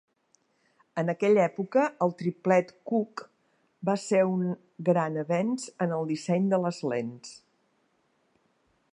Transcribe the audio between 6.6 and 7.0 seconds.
les